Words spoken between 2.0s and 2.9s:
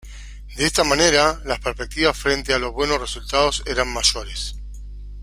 frente a los